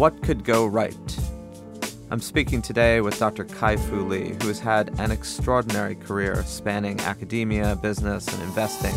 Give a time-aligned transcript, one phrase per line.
[0.00, 1.18] What could go right?
[2.10, 3.44] I'm speaking today with Dr.
[3.44, 8.94] Kai Fu Lee, who has had an extraordinary career spanning academia, business, and investing.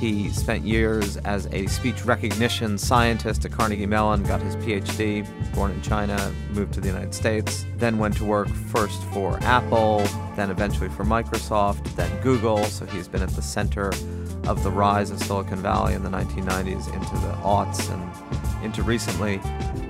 [0.00, 5.70] He spent years as a speech recognition scientist at Carnegie Mellon, got his PhD, born
[5.70, 9.98] in China, moved to the United States, then went to work first for Apple,
[10.34, 12.64] then eventually for Microsoft, then Google.
[12.64, 13.88] So he's been at the center
[14.46, 19.40] of the rise of Silicon Valley in the 1990s into the aughts and into recently.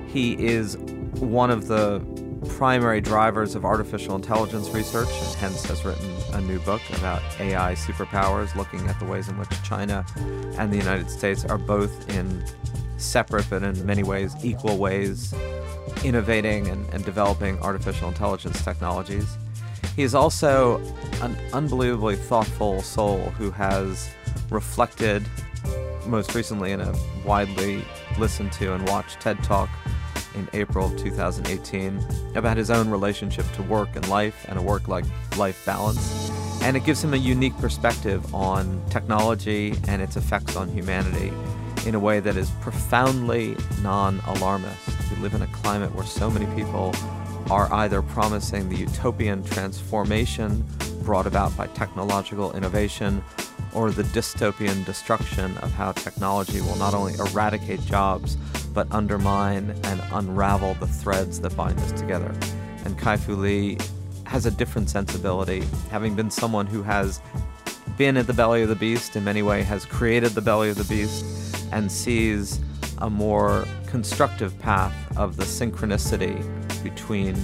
[0.07, 0.77] He is
[1.19, 2.01] one of the
[2.49, 7.73] primary drivers of artificial intelligence research and hence has written a new book about AI
[7.73, 10.05] superpowers, looking at the ways in which China
[10.57, 12.43] and the United States are both in
[12.97, 15.33] separate but in many ways equal ways
[16.03, 19.37] innovating and, and developing artificial intelligence technologies.
[19.95, 20.77] He is also
[21.21, 24.09] an unbelievably thoughtful soul who has
[24.49, 25.25] reflected
[26.05, 27.83] most recently in a widely
[28.19, 29.69] listened to and watched TED Talk
[30.35, 32.05] in April of 2018
[32.35, 36.31] about his own relationship to work and life and a work life balance.
[36.61, 41.31] And it gives him a unique perspective on technology and its effects on humanity
[41.85, 44.89] in a way that is profoundly non alarmist.
[45.11, 46.93] We live in a climate where so many people
[47.49, 50.65] are either promising the utopian transformation
[51.03, 53.23] brought about by technological innovation
[53.73, 58.37] or the dystopian destruction of how technology will not only eradicate jobs,
[58.73, 62.33] but undermine and unravel the threads that bind us together.
[62.85, 63.77] And Kai Fu Lee
[64.25, 67.21] has a different sensibility, having been someone who has
[67.97, 70.77] been at the belly of the beast, in many ways has created the belly of
[70.77, 71.25] the beast,
[71.71, 72.59] and sees
[72.99, 76.43] a more constructive path of the synchronicity
[76.83, 77.35] between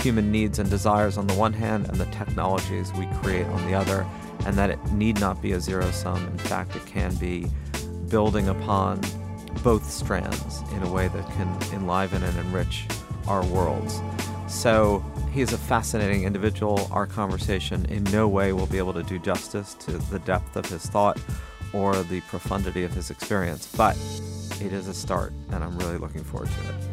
[0.00, 3.74] human needs and desires on the one hand and the technologies we create on the
[3.74, 4.06] other,
[4.48, 6.26] and that it need not be a zero sum.
[6.26, 7.46] In fact, it can be
[8.08, 8.98] building upon
[9.62, 12.86] both strands in a way that can enliven and enrich
[13.26, 14.00] our worlds.
[14.48, 15.04] So
[15.34, 16.88] he is a fascinating individual.
[16.90, 20.64] Our conversation in no way will be able to do justice to the depth of
[20.64, 21.20] his thought
[21.74, 23.98] or the profundity of his experience, but
[24.62, 26.87] it is a start, and I'm really looking forward to it.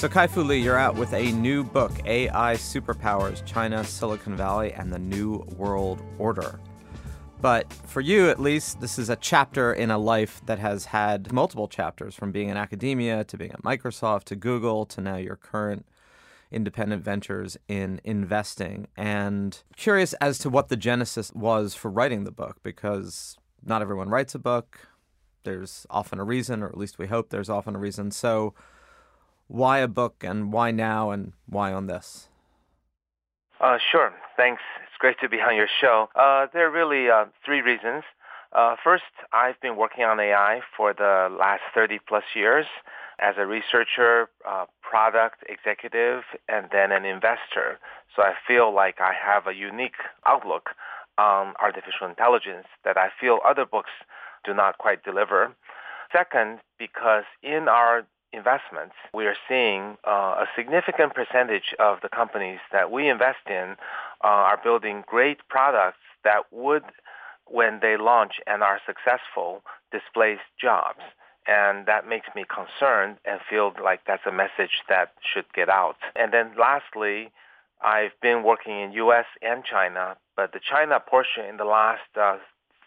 [0.00, 4.72] So, Kai Fu Lee, you're out with a new book, AI Superpowers China, Silicon Valley,
[4.72, 6.58] and the New World Order.
[7.42, 11.34] But for you, at least, this is a chapter in a life that has had
[11.34, 15.36] multiple chapters from being in academia to being at Microsoft to Google to now your
[15.36, 15.84] current
[16.50, 18.86] independent ventures in investing.
[18.96, 24.08] And curious as to what the genesis was for writing the book, because not everyone
[24.08, 24.88] writes a book.
[25.44, 28.10] There's often a reason, or at least we hope there's often a reason.
[28.12, 28.54] So,
[29.50, 32.28] why a book and why now and why on this?
[33.60, 34.12] Uh, sure.
[34.36, 34.62] Thanks.
[34.84, 36.08] It's great to be on your show.
[36.14, 38.04] Uh, there are really uh, three reasons.
[38.52, 42.66] Uh, first, I've been working on AI for the last 30 plus years
[43.20, 47.78] as a researcher, uh, product executive, and then an investor.
[48.14, 50.70] So I feel like I have a unique outlook
[51.18, 53.90] on artificial intelligence that I feel other books
[54.44, 55.52] do not quite deliver.
[56.12, 62.60] Second, because in our investments, we are seeing uh, a significant percentage of the companies
[62.72, 63.76] that we invest in
[64.22, 66.84] uh, are building great products that would,
[67.46, 71.00] when they launch and are successful, displace jobs.
[71.46, 75.96] And that makes me concerned and feel like that's a message that should get out.
[76.14, 77.32] And then lastly,
[77.82, 79.24] I've been working in U.S.
[79.42, 82.36] and China, but the China portion in the last uh,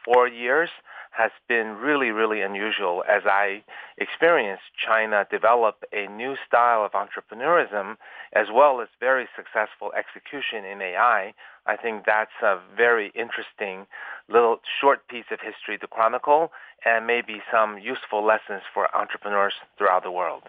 [0.06, 0.70] four years
[1.14, 3.64] has been really, really unusual as I
[3.98, 7.98] experienced China develop a new style of entrepreneurism
[8.34, 11.34] as well as very successful execution in AI.
[11.66, 13.86] I think that's a very interesting
[14.28, 16.52] little short piece of history to chronicle
[16.84, 20.44] and maybe some useful lessons for entrepreneurs throughout the world.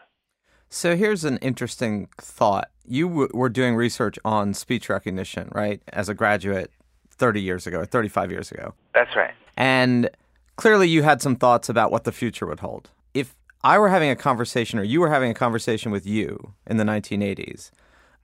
[0.71, 2.71] So here's an interesting thought.
[2.87, 6.71] You w- were doing research on speech recognition, right, as a graduate
[7.11, 8.75] 30 years ago or 35 years ago.
[8.93, 9.35] That's right.
[9.57, 10.11] And
[10.57, 12.91] clearly you had some thoughts about what the future would hold.
[13.13, 16.77] If I were having a conversation or you were having a conversation with you in
[16.77, 17.71] the 1980s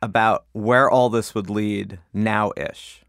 [0.02, 3.02] about where all this would lead now ish,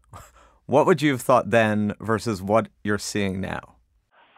[0.66, 3.76] what would you have thought then versus what you're seeing now?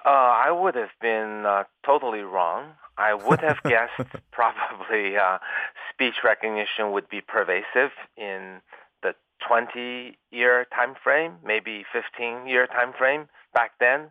[0.04, 2.72] Uh, I would have been uh, totally wrong.
[2.98, 5.38] I would have guessed probably uh,
[5.92, 8.60] speech recognition would be pervasive in
[9.02, 9.14] the
[9.46, 14.10] 20 year time frame, maybe 15 year time frame back then.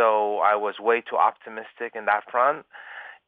[0.00, 2.64] So I was way too optimistic in that front.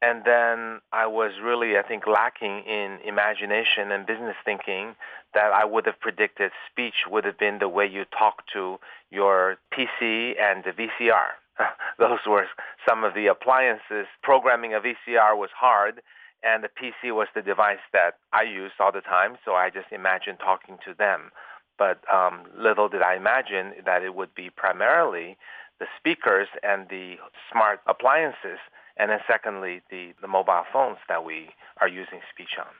[0.00, 4.96] And then I was really, I think, lacking in imagination and business thinking
[5.34, 8.78] that I would have predicted speech would have been the way you talk to
[9.10, 11.36] your PC and the VCR.
[11.98, 12.46] Those were
[12.88, 14.06] some of the appliances.
[14.22, 16.00] Programming a VCR was hard,
[16.42, 19.92] and the PC was the device that I used all the time, so I just
[19.92, 21.30] imagined talking to them.
[21.78, 25.36] But um, little did I imagine that it would be primarily
[25.82, 27.16] the speakers and the
[27.50, 28.58] smart appliances,
[28.96, 31.48] and then secondly, the, the mobile phones that we
[31.80, 32.70] are using speech on.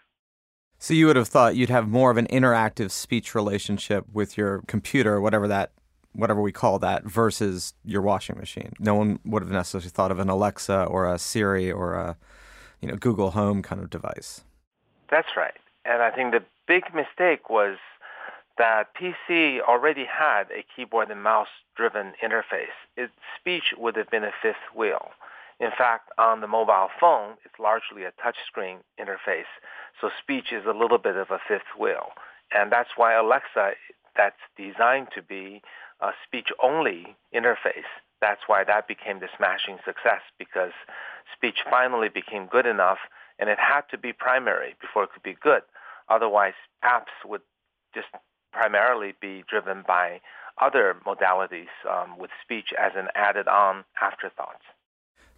[0.78, 4.62] So you would have thought you'd have more of an interactive speech relationship with your
[4.69, 5.72] computer, whatever that
[6.14, 8.72] whatever we call that versus your washing machine.
[8.78, 12.16] No one would have necessarily thought of an Alexa or a Siri or a
[12.81, 14.44] you know Google Home kind of device.
[15.10, 15.55] That's right.
[15.84, 17.78] And I think the big mistake was
[18.58, 22.76] that PC already had a keyboard and mouse driven interface.
[22.96, 25.10] Its speech would have been a fifth wheel.
[25.60, 29.50] In fact, on the mobile phone, it's largely a touchscreen interface,
[30.00, 32.08] so speech is a little bit of a fifth wheel.
[32.52, 33.72] And that's why Alexa,
[34.16, 35.62] that's designed to be
[36.00, 37.88] a speech-only interface.
[38.20, 40.72] That's why that became the smashing success because
[41.34, 42.98] speech finally became good enough
[43.38, 45.62] and it had to be primary before it could be good.
[46.08, 47.40] Otherwise, apps would
[47.94, 48.08] just
[48.52, 50.20] primarily be driven by
[50.60, 54.60] other modalities um, with speech as an added on afterthought.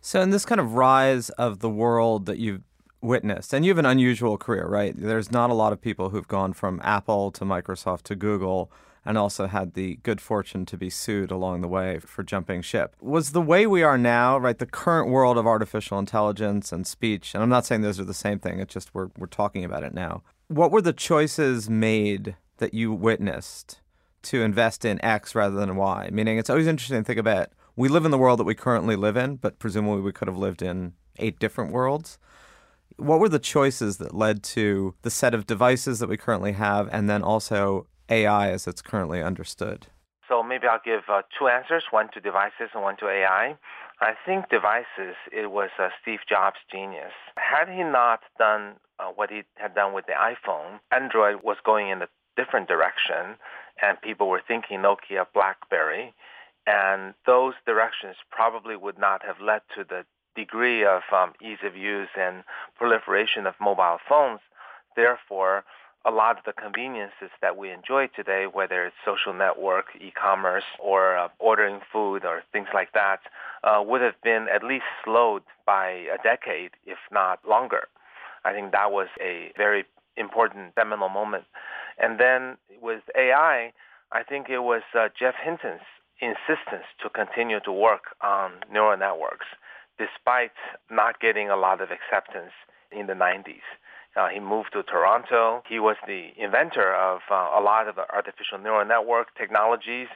[0.01, 2.63] So, in this kind of rise of the world that you've
[3.01, 4.95] witnessed, and you have an unusual career, right?
[4.97, 8.71] There's not a lot of people who've gone from Apple to Microsoft to Google
[9.05, 12.97] and also had the good fortune to be sued along the way for jumping ship.
[13.01, 17.35] Was the way we are now, right, the current world of artificial intelligence and speech,
[17.35, 19.83] and I'm not saying those are the same thing, it's just we're, we're talking about
[19.83, 20.23] it now.
[20.49, 23.81] What were the choices made that you witnessed
[24.23, 26.11] to invest in X rather than Y?
[26.13, 28.97] Meaning, it's always interesting to think about we live in the world that we currently
[28.97, 32.19] live in, but presumably we could have lived in eight different worlds.
[32.97, 36.89] What were the choices that led to the set of devices that we currently have
[36.93, 39.89] and then also AI as it's currently understood?
[40.29, 43.57] So maybe I'll give uh, two answers, one to devices and one to AI.
[44.01, 47.13] I think devices, it was uh, Steve Jobs' genius.
[47.37, 51.89] Had he not done uh, what he had done with the iPhone, Android was going
[51.91, 53.37] in a different direction,
[53.83, 56.15] and people were thinking Nokia, BlackBerry,
[56.67, 60.05] and those directions probably would not have led to the
[60.35, 62.43] degree of um, ease of use and
[62.77, 64.41] proliferation of mobile phones.
[64.97, 65.65] Therefore,
[66.07, 71.17] a lot of the conveniences that we enjoy today, whether it's social network, e-commerce, or
[71.17, 73.21] uh, ordering food or things like that,
[73.63, 77.89] uh, would have been at least slowed by a decade, if not longer.
[78.45, 79.85] I think that was a very
[80.17, 81.45] important seminal moment.
[81.99, 83.73] And then with AI,
[84.13, 85.87] I think it was uh, Geoff Hinton's
[86.21, 89.47] insistence to continue to work on neural networks,
[89.99, 90.53] despite
[90.91, 92.53] not getting a lot of acceptance
[92.93, 93.67] in the 90s.
[94.17, 95.63] Uh, he moved to Toronto.
[95.69, 100.09] He was the inventor of uh, a lot of artificial neural network technologies.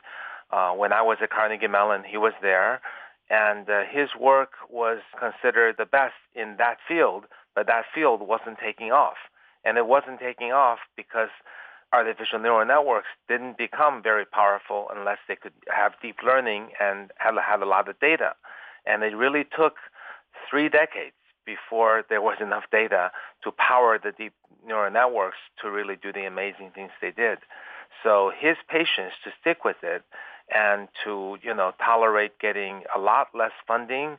[0.51, 2.81] Uh, when I was at Carnegie Mellon, he was there,
[3.29, 8.59] and uh, his work was considered the best in that field, but that field wasn't
[8.63, 9.17] taking off.
[9.65, 11.31] And it wasn't taking off because
[11.93, 17.35] artificial neural networks didn't become very powerful unless they could have deep learning and had,
[17.43, 18.35] had a lot of data.
[18.87, 19.77] And it really took
[20.49, 21.15] three decades
[21.47, 23.11] before there was enough data
[23.43, 24.35] to power the deep
[24.67, 27.39] neural networks to really do the amazing things they did.
[28.03, 30.03] So his patience to stick with it
[30.55, 34.19] and to, you know, tolerate getting a lot less funding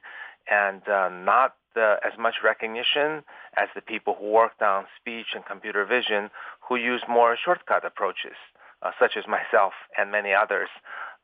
[0.50, 3.24] and uh, not uh, as much recognition
[3.60, 6.30] as the people who worked on speech and computer vision
[6.68, 8.38] who use more shortcut approaches,
[8.82, 10.70] uh, such as myself and many others,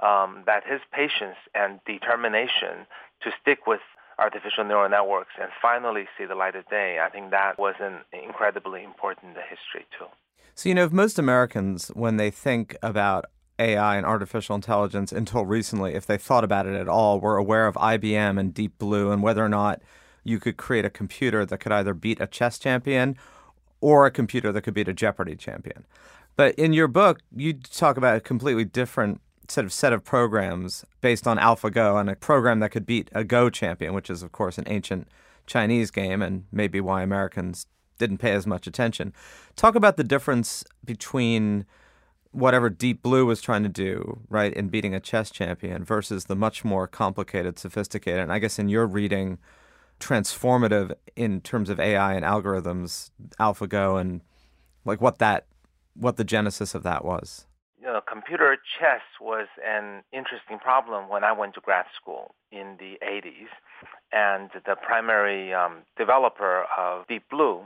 [0.01, 2.86] um, that his patience and determination
[3.22, 3.80] to stick with
[4.20, 8.00] artificial neural networks and finally see the light of day, I think that was an
[8.12, 10.08] incredibly important history too.
[10.54, 13.25] So, you know, if most Americans, when they think about
[13.60, 17.68] AI and artificial intelligence until recently, if they thought about it at all, were aware
[17.68, 19.82] of IBM and Deep Blue and whether or not
[20.25, 23.15] you could create a computer that could either beat a chess champion
[23.79, 25.86] or a computer that could beat a Jeopardy champion.
[26.36, 30.84] But in your book, you talk about a completely different set of set of programs
[31.01, 34.32] based on AlphaGo and a program that could beat a Go champion, which is of
[34.32, 35.08] course an ancient
[35.46, 37.67] Chinese game and maybe why Americans
[37.98, 39.13] didn't pay as much attention.
[39.55, 41.65] Talk about the difference between
[42.32, 46.36] whatever Deep Blue was trying to do, right, in beating a chess champion versus the
[46.36, 49.38] much more complicated, sophisticated, and I guess in your reading,
[50.00, 54.22] transformative in terms of AI and algorithms, AlphaGo, and
[54.84, 55.46] like what that,
[55.96, 57.46] what the genesis of that was.
[57.80, 62.78] You know, computer chess was an interesting problem when I went to grad school in
[62.80, 63.48] the 80s,
[64.12, 67.62] and the primary um, developer of Deep Blue,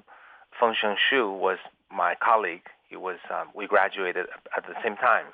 [0.60, 1.58] Feng-hsiung Hsu, was
[1.90, 4.26] my colleague he was um, we graduated
[4.58, 5.26] at the same time,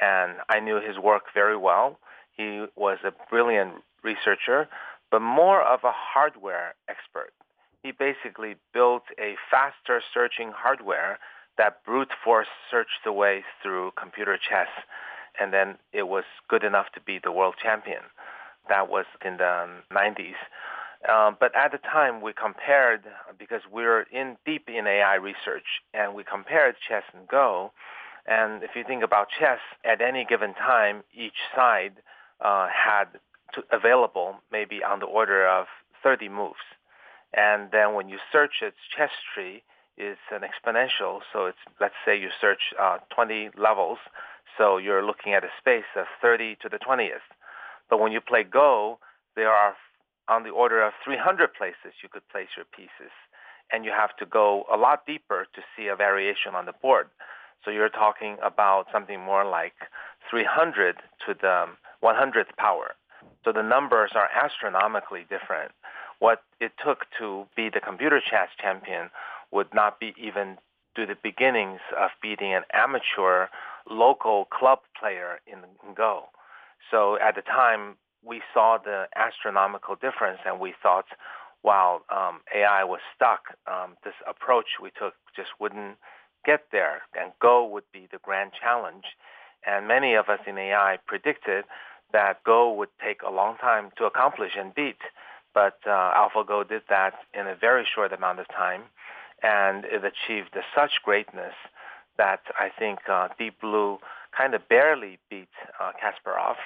[0.00, 1.98] and I knew his work very well.
[2.36, 4.68] He was a brilliant researcher,
[5.12, 7.34] but more of a hardware expert.
[7.82, 11.18] He basically built a faster searching hardware
[11.58, 14.68] that brute force searched the way through computer chess,
[15.38, 18.00] and then it was good enough to be the world champion.
[18.70, 20.40] That was in the 90s.
[21.06, 23.02] Um, but at the time, we compared
[23.38, 27.72] because we are in deep in AI research, and we compared chess and Go.
[28.24, 31.94] And if you think about chess, at any given time, each side
[32.40, 33.08] uh, had
[33.54, 35.66] to, available maybe on the order of
[36.02, 36.64] 30 moves.
[37.34, 39.62] And then when you search its chess tree,
[39.96, 41.20] it's an exponential.
[41.32, 43.98] So it's let's say you search uh, 20 levels,
[44.58, 47.24] so you're looking at a space of 30 to the 20th.
[47.88, 48.98] But when you play Go,
[49.36, 49.74] there are
[50.28, 53.12] on the order of 300 places you could place your pieces.
[53.72, 57.08] And you have to go a lot deeper to see a variation on the board.
[57.64, 59.74] So you're talking about something more like
[60.30, 61.66] 300 to the
[62.02, 62.94] 100th power.
[63.44, 65.72] So the numbers are astronomically different.
[66.18, 69.10] What it took to be the computer chess champion
[69.50, 70.58] would not be even
[70.96, 73.48] to the beginnings of beating an amateur
[73.90, 75.58] local club player in
[75.94, 76.28] Go.
[76.90, 81.06] So at the time, we saw the astronomical difference and we thought,
[81.62, 85.96] while um, AI was stuck, um, this approach we took just wouldn't
[86.44, 89.04] get there, and Go would be the grand challenge.
[89.64, 91.64] And many of us in AI predicted
[92.12, 95.00] that Go would take a long time to accomplish and beat,
[95.54, 98.82] but uh, AlphaGo did that in a very short amount of time,
[99.42, 101.54] and it achieved such greatness
[102.18, 103.98] that I think uh, Deep Blue
[104.36, 105.48] kind of barely beat
[105.80, 106.56] uh, Kasparov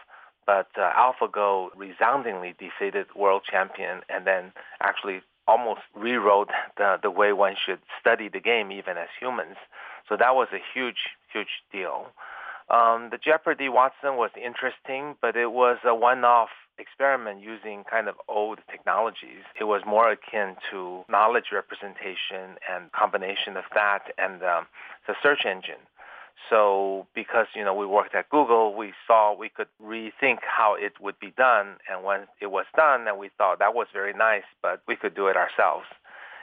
[0.46, 7.32] but uh, AlphaGo resoundingly defeated world champion and then actually almost rewrote the, the way
[7.32, 9.56] one should study the game even as humans.
[10.08, 12.06] So that was a huge, huge deal.
[12.68, 18.16] Um, the Jeopardy Watson was interesting, but it was a one-off experiment using kind of
[18.28, 19.44] old technologies.
[19.58, 24.66] It was more akin to knowledge representation and combination of that and um,
[25.06, 25.80] the search engine.
[26.50, 31.00] So because, you know, we worked at Google, we saw we could rethink how it
[31.00, 31.76] would be done.
[31.90, 35.14] And when it was done, and we thought that was very nice, but we could
[35.14, 35.87] do it ourselves.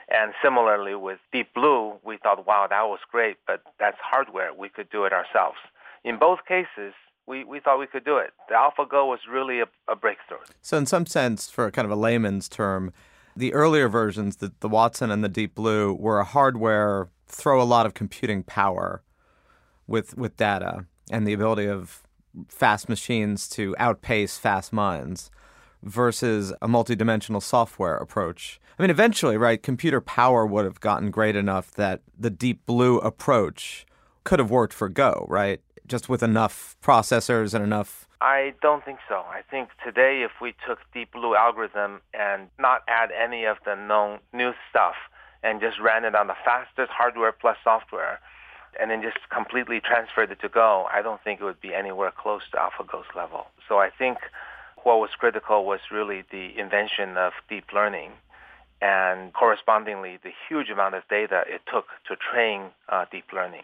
[0.08, 4.52] And similarly with Deep Blue, we thought, wow, that was great, but that's hardware.
[4.52, 5.56] We could do it ourselves.
[6.04, 6.92] In both cases,
[7.26, 8.30] we, we thought we could do it.
[8.48, 10.38] The AlphaGo was really a, a breakthrough.
[10.60, 12.92] So in some sense, for kind of a layman's term,
[13.34, 17.64] the earlier versions, the, the Watson and the Deep Blue, were a hardware throw a
[17.64, 19.02] lot of computing power
[19.86, 22.02] with with data and the ability of
[22.48, 25.30] fast machines to outpace fast minds
[25.82, 28.60] versus a multidimensional software approach.
[28.78, 32.98] I mean, eventually, right, computer power would have gotten great enough that the deep blue
[32.98, 33.86] approach
[34.24, 35.60] could have worked for Go, right?
[35.86, 38.06] Just with enough processors and enough.
[38.20, 39.16] I don't think so.
[39.16, 43.74] I think today, if we took Deep Blue algorithm and not add any of the
[43.74, 44.94] known new stuff
[45.42, 48.18] and just ran it on the fastest hardware plus software,
[48.80, 52.12] and then just completely transferred it to Go, I don't think it would be anywhere
[52.16, 53.46] close to AlphaGo's level.
[53.68, 54.18] So I think
[54.82, 58.12] what was critical was really the invention of deep learning
[58.80, 63.62] and correspondingly the huge amount of data it took to train uh, deep learning.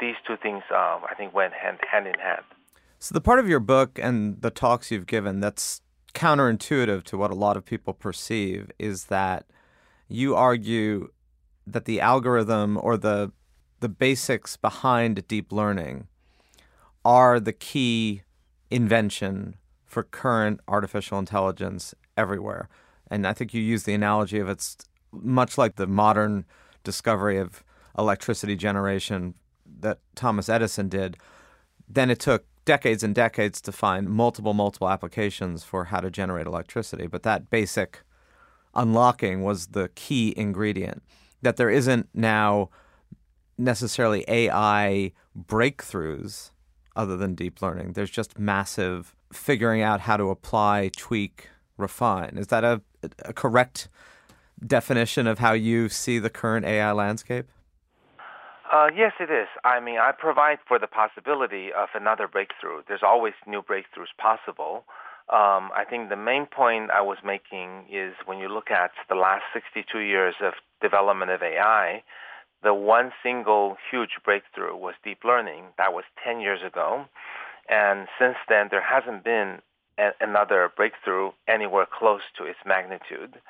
[0.00, 2.42] These two things, uh, I think, went hand, hand in hand.
[2.98, 5.82] So the part of your book and the talks you've given that's
[6.14, 9.46] counterintuitive to what a lot of people perceive is that
[10.08, 11.08] you argue
[11.66, 13.32] that the algorithm or the
[13.80, 16.08] the basics behind deep learning
[17.04, 18.22] are the key
[18.70, 19.54] invention
[19.86, 22.68] for current artificial intelligence everywhere.
[23.10, 24.76] And I think you use the analogy of it's
[25.12, 26.44] much like the modern
[26.82, 27.62] discovery of
[27.96, 29.34] electricity generation
[29.80, 31.16] that Thomas Edison did.
[31.88, 36.46] Then it took decades and decades to find multiple, multiple applications for how to generate
[36.46, 37.06] electricity.
[37.06, 38.02] But that basic
[38.74, 41.02] unlocking was the key ingredient.
[41.40, 42.70] That there isn't now
[43.56, 46.50] necessarily AI breakthroughs
[46.94, 47.92] other than deep learning.
[47.92, 52.36] There's just massive figuring out how to apply, tweak, refine.
[52.36, 52.82] Is that a,
[53.24, 53.88] a correct
[54.64, 57.46] definition of how you see the current AI landscape?
[58.70, 59.48] Uh, yes, it is.
[59.64, 62.82] I mean, I provide for the possibility of another breakthrough.
[62.86, 64.84] There's always new breakthroughs possible.
[65.30, 69.14] Um, I think the main point I was making is when you look at the
[69.14, 72.02] last 62 years of development of AI,
[72.62, 75.64] the one single huge breakthrough was deep learning.
[75.78, 77.06] That was 10 years ago.
[77.68, 79.62] And since then, there hasn't been
[79.98, 83.40] a- another breakthrough anywhere close to its magnitude.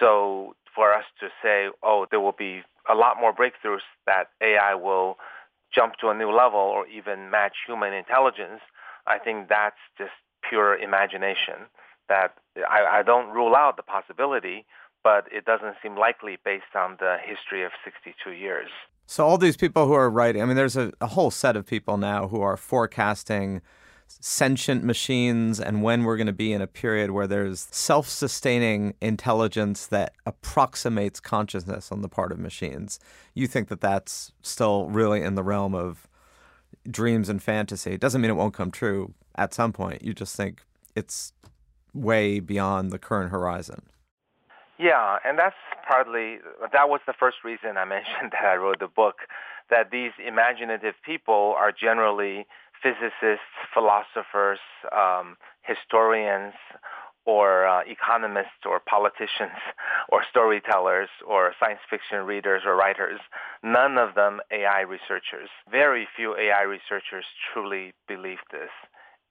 [0.00, 4.74] So for us to say, oh, there will be a lot more breakthroughs that AI
[4.74, 5.18] will
[5.74, 8.60] jump to a new level or even match human intelligence,
[9.06, 10.12] I think that's just
[10.48, 11.68] pure imagination.
[12.08, 12.34] That
[12.68, 14.64] I, I don't rule out the possibility,
[15.04, 18.70] but it doesn't seem likely based on the history of 62 years.
[19.06, 21.66] So all these people who are writing, I mean, there's a, a whole set of
[21.66, 23.62] people now who are forecasting
[24.08, 28.94] sentient machines and when we're going to be in a period where there's self sustaining
[29.00, 32.98] intelligence that approximates consciousness on the part of machines.
[33.34, 36.08] You think that that's still really in the realm of
[36.90, 37.92] dreams and fantasy.
[37.92, 40.02] It doesn't mean it won't come true at some point.
[40.02, 40.62] You just think
[40.94, 41.32] it's
[41.94, 43.82] way beyond the current horizon.
[44.78, 46.38] Yeah, and that's partly
[46.72, 49.16] that was the first reason I mentioned that I wrote the book
[49.70, 52.46] that these imaginative people are generally
[52.82, 54.60] physicists, philosophers,
[54.92, 56.54] um, historians,
[57.26, 59.60] or uh, economists, or politicians,
[60.08, 63.20] or storytellers, or science fiction readers or writers.
[63.62, 65.50] None of them AI researchers.
[65.70, 68.70] Very few AI researchers truly believe this.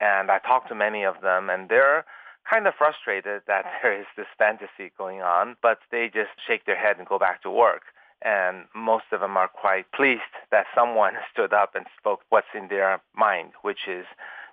[0.00, 2.04] And I talked to many of them, and they're
[2.48, 6.78] kind of frustrated that there is this fantasy going on, but they just shake their
[6.78, 7.82] head and go back to work
[8.22, 12.68] and most of them are quite pleased that someone stood up and spoke what's in
[12.68, 14.06] their mind, which is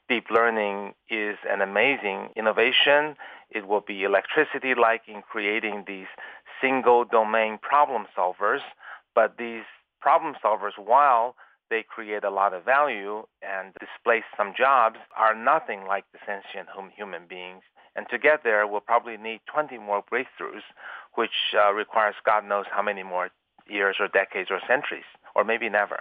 [0.08, 3.15] deep learning is an amazing innovation.
[3.49, 6.08] It will be electricity like in creating these
[6.62, 8.62] single domain problem solvers,
[9.13, 9.63] but these
[10.01, 11.36] problem solvers, while
[11.69, 16.69] they create a lot of value and displace some jobs, are nothing like the sentient
[16.95, 17.63] human beings.
[17.95, 20.62] And to get there, we'll probably need 20 more breakthroughs,
[21.15, 23.30] which uh, requires God knows how many more
[23.67, 25.99] years or decades or centuries, or maybe never.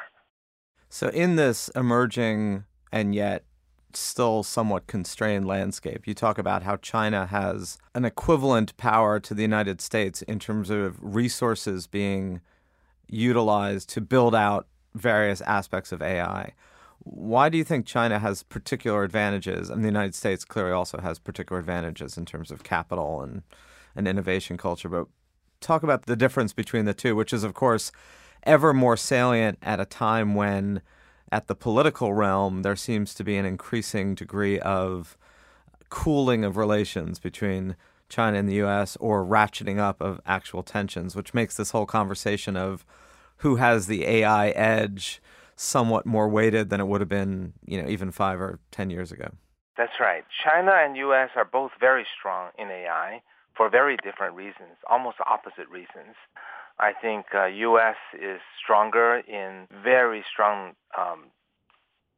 [0.88, 3.44] So, in this emerging and yet
[3.96, 9.42] still somewhat constrained landscape, you talk about how China has an equivalent power to the
[9.42, 12.40] United States in terms of resources being
[13.09, 16.53] utilized to build out various aspects of AI.
[17.00, 21.18] Why do you think China has particular advantages, and the United States clearly also has
[21.18, 23.42] particular advantages in terms of capital and,
[23.94, 24.88] and innovation culture?
[24.88, 25.07] But
[25.64, 27.90] talk about the difference between the two, which is, of course,
[28.44, 30.83] ever more salient at a time when,
[31.33, 35.16] at the political realm, there seems to be an increasing degree of
[35.88, 37.77] cooling of relations between
[38.09, 38.96] China and the U.S.
[39.00, 42.85] or ratcheting up of actual tensions, which makes this whole conversation of
[43.38, 45.20] who has the AI edge
[45.57, 49.11] somewhat more weighted than it would have been, you know, even five or ten years
[49.12, 49.29] ago.
[49.77, 50.24] That's right.
[50.44, 51.31] China and U.S.
[51.37, 53.22] are both very strong in AI
[53.57, 56.17] for very different reasons, almost opposite reasons.
[56.79, 57.97] I think uh, U.S.
[58.21, 61.27] is stronger in very strong um,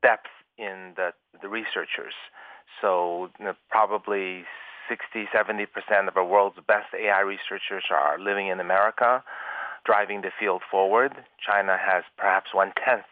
[0.03, 2.15] depth in the, the researchers.
[2.81, 4.45] So you know, probably
[4.89, 9.23] 60, 70% of the world's best AI researchers are living in America,
[9.85, 11.13] driving the field forward.
[11.45, 13.05] China has perhaps one-tenth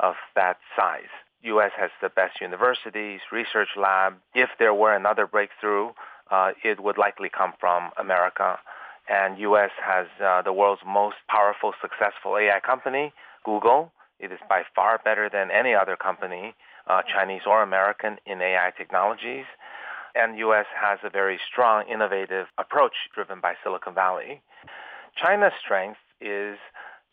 [0.00, 1.12] of that size.
[1.42, 1.72] U.S.
[1.76, 4.14] has the best universities, research lab.
[4.34, 5.90] If there were another breakthrough,
[6.30, 8.58] uh, it would likely come from America.
[9.08, 9.70] And U.S.
[9.84, 13.12] has uh, the world's most powerful, successful AI company,
[13.44, 13.92] Google.
[14.20, 16.54] It is by far better than any other company,
[16.86, 19.46] uh, Chinese or American, in AI technologies.
[20.14, 20.66] And U.S.
[20.80, 24.42] has a very strong, innovative approach driven by Silicon Valley.
[25.16, 26.58] China's strength is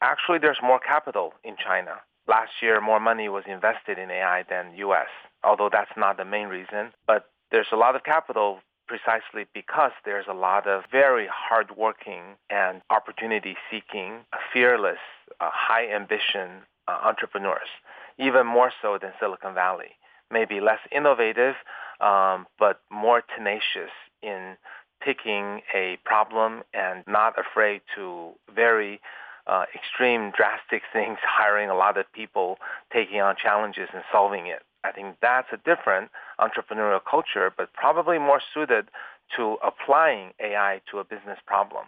[0.01, 2.01] actually there's more capital in China.
[2.27, 5.08] Last year, more money was invested in AI than U.S.,
[5.43, 6.91] although that's not the main reason.
[7.08, 12.82] But there's a lot of capital precisely because there's a lot of very hardworking and
[12.89, 15.00] opportunity-seeking, fearless,
[15.39, 16.50] uh, high-ambition
[16.88, 17.69] uh, entrepreneurs,
[18.17, 19.97] even more so than Silicon Valley.
[20.32, 21.56] Maybe less innovative,
[22.02, 24.58] um, but more tenacious in
[25.02, 29.00] picking a problem and not afraid to very
[29.47, 32.58] uh, extreme, drastic things, hiring a lot of people,
[32.91, 34.63] taking on challenges and solving it.
[34.88, 38.88] I think that's a different entrepreneurial culture, but probably more suited
[39.36, 41.86] to applying AI to a business problem,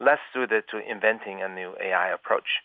[0.00, 2.60] less suited to inventing a new AI approach.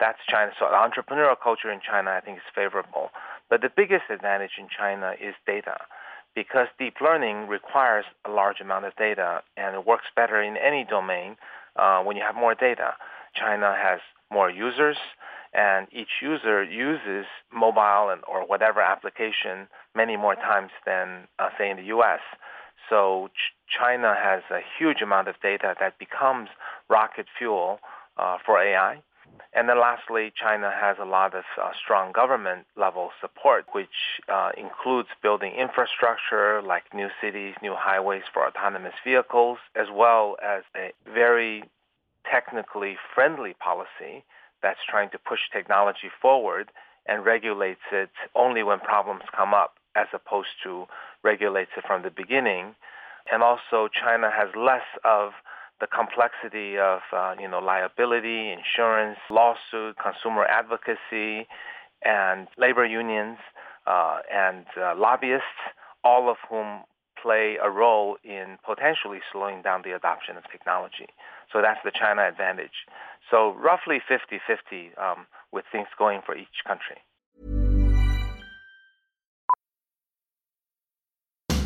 [0.00, 0.52] That's China.
[0.58, 3.10] So the entrepreneurial culture in China, I think, is favorable.
[3.48, 5.76] But the biggest advantage in China is data
[6.34, 10.84] because deep learning requires a large amount of data and it works better in any
[10.84, 11.36] domain
[11.76, 12.92] uh, when you have more data.
[13.34, 14.96] China has more users
[15.56, 21.70] and each user uses mobile and or whatever application many more times than uh, say
[21.70, 22.20] in the US.
[22.90, 26.50] So Ch- China has a huge amount of data that becomes
[26.88, 27.80] rocket fuel
[28.18, 29.02] uh, for AI.
[29.52, 34.50] And then lastly, China has a lot of uh, strong government level support, which uh,
[34.56, 40.92] includes building infrastructure like new cities, new highways for autonomous vehicles, as well as a
[41.10, 41.64] very
[42.30, 44.24] technically friendly policy
[44.62, 46.70] that's trying to push technology forward
[47.06, 50.86] and regulates it only when problems come up as opposed to
[51.22, 52.74] regulates it from the beginning.
[53.30, 55.32] And also China has less of
[55.80, 61.46] the complexity of uh, you know liability, insurance, lawsuit, consumer advocacy,
[62.04, 63.38] and labor unions
[63.86, 65.60] uh, and uh, lobbyists,
[66.04, 66.82] all of whom
[67.22, 71.08] play a role in potentially slowing down the adoption of technology.
[71.52, 72.86] So that's the China advantage.
[73.30, 76.96] So roughly 50-50 um, with things going for each country.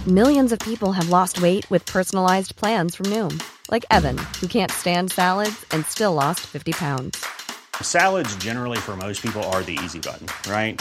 [0.07, 4.71] Millions of people have lost weight with personalized plans from Noom, like Evan, who can't
[4.71, 7.23] stand salads and still lost 50 pounds.
[7.83, 10.81] Salads generally for most people are the easy button, right?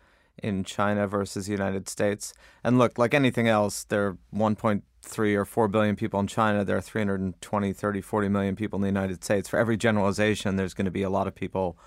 [0.41, 2.33] in China versus the United States.
[2.63, 6.63] And look, like anything else, there are 1.3 or 4 billion people in China.
[6.63, 9.49] There are 320, 30, 40 million people in the United States.
[9.49, 11.77] For every generalization, there's going to be a lot of people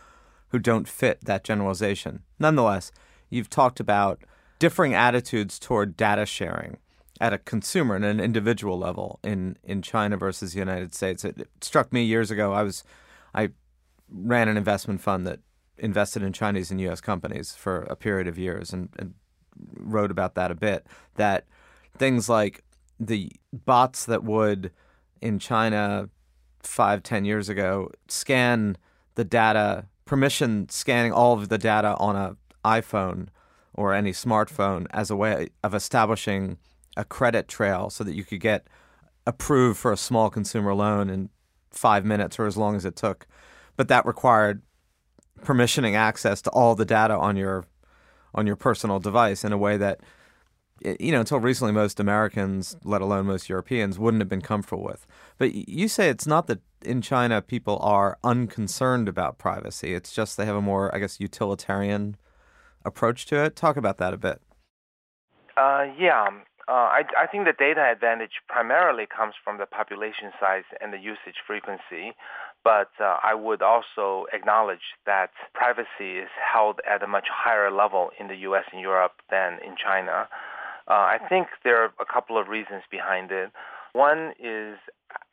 [0.49, 2.23] who don't fit that generalization.
[2.39, 2.93] Nonetheless,
[3.31, 4.23] you've talked about
[4.59, 6.79] differing attitudes toward data sharing
[7.21, 11.25] at a consumer and an individual level in, in China versus the United States.
[11.25, 12.53] It, it struck me years ago.
[12.53, 12.85] I was
[13.35, 13.51] I
[14.09, 15.41] ran an investment fund that
[15.79, 17.01] invested in Chinese and U.S.
[17.01, 19.15] companies for a period of years and, and
[19.77, 20.87] wrote about that a bit.
[21.17, 21.47] That
[21.97, 22.63] things like
[22.99, 24.71] the bots that would
[25.21, 26.09] in China
[26.63, 28.77] five, ten years ago scan
[29.15, 33.29] the data, permission scanning all of the data on a iPhone
[33.75, 36.59] or any smartphone as a way of establishing
[36.97, 38.67] a credit trail so that you could get
[39.27, 41.29] approved for a small consumer loan in
[41.71, 43.27] five minutes or as long as it took.
[43.77, 44.63] But that required
[45.43, 47.67] permissioning access to all the data on your
[48.35, 50.01] on your personal device in a way that
[50.81, 55.07] you know until recently most Americans, let alone most Europeans, wouldn't have been comfortable with.
[55.39, 59.95] But you say it's not that in China people are unconcerned about privacy.
[59.95, 62.17] It's just they have a more, I guess, utilitarian
[62.85, 63.57] approach to it.
[63.57, 64.43] Talk about that a bit.
[65.57, 66.29] Uh, yeah,
[66.67, 70.99] uh, I, I, think the data advantage primarily comes from the population size and the
[70.99, 72.17] usage frequency,
[72.65, 78.11] but uh, I would also acknowledge that privacy is held at a much higher level
[78.19, 78.65] in the U.S.
[78.73, 80.29] and Europe than in China.
[80.89, 83.51] Uh, I think there are a couple of reasons behind it.
[83.93, 84.79] One is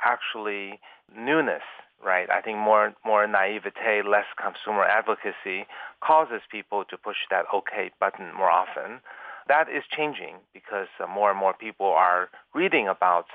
[0.03, 0.79] actually
[1.17, 1.63] newness,
[2.03, 2.29] right?
[2.29, 5.65] I think more more naivete, less consumer advocacy
[6.03, 9.01] causes people to push that OK button more often
[9.47, 13.25] that is changing because uh, more and more people are reading about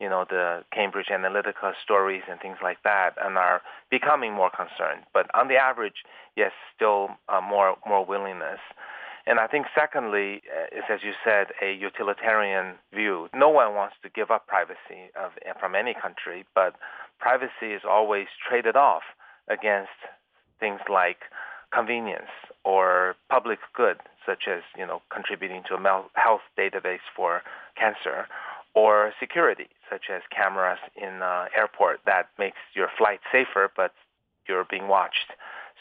[0.00, 5.04] you know the Cambridge Analytica stories and things like that, and are becoming more concerned.
[5.12, 6.04] But on the average,
[6.36, 8.60] yes, still uh, more more willingness.
[9.28, 13.28] And I think secondly uh, is, as you said, a utilitarian view.
[13.34, 16.76] No one wants to give up privacy of, from any country, but
[17.18, 19.02] privacy is always traded off
[19.48, 19.98] against
[20.60, 21.18] things like
[21.74, 22.30] convenience
[22.64, 27.42] or public good, such as you know contributing to a health database for
[27.76, 28.26] cancer,
[28.76, 33.92] or security, such as cameras in uh, airport that makes your flight safer, but
[34.46, 35.32] you're being watched.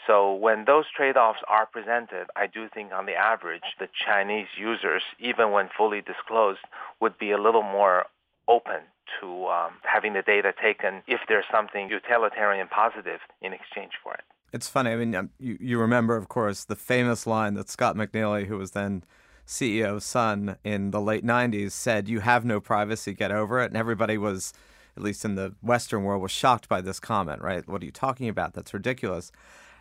[0.07, 5.03] So when those trade-offs are presented, I do think on the average, the Chinese users,
[5.19, 6.61] even when fully disclosed,
[7.01, 8.05] would be a little more
[8.47, 8.81] open
[9.19, 14.23] to um, having the data taken if there's something utilitarian positive in exchange for it.
[14.53, 14.91] It's funny.
[14.91, 18.57] I mean, um, you, you remember, of course, the famous line that Scott McNealy, who
[18.57, 19.03] was then
[19.45, 23.67] CEO Sun in the late 90s, said, You have no privacy, get over it.
[23.67, 24.53] And everybody was,
[24.97, 27.67] at least in the Western world, was shocked by this comment, right?
[27.67, 28.53] What are you talking about?
[28.53, 29.31] That's ridiculous.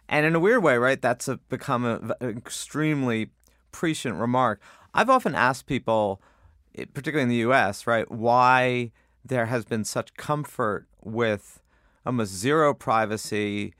[0.09, 3.31] And in a weird way, right, that's a, become an extremely
[3.73, 4.61] prescient remark.
[4.93, 6.21] I've often asked people,
[6.77, 8.93] eh, particularly in the US, right, why
[9.25, 11.61] there has been such comfort with
[12.05, 13.75] um, almost zero privacy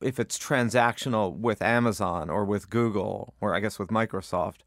[0.00, 4.58] if it's transactional with Amazon or with Google or I guess with Microsoft,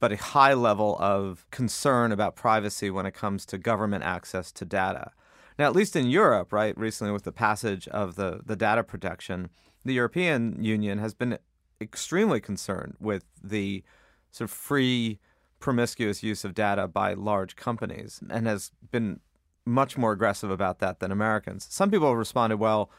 [0.00, 4.64] but a high level of concern about privacy when it comes to government access to
[4.64, 5.12] data.
[5.58, 9.50] Now, at least in Europe, right, recently with the passage of the, the data protection,
[9.84, 11.38] the European Union has been
[11.80, 13.82] extremely concerned with the
[14.30, 15.18] sort of free,
[15.58, 19.20] promiscuous use of data by large companies and has been
[19.64, 21.66] much more aggressive about that than Americans.
[21.70, 22.90] Some people have responded, well,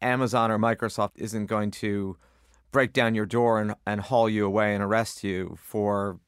[0.00, 2.16] Amazon or Microsoft isn't going to
[2.70, 6.18] break down your door and, and haul you away and arrest you for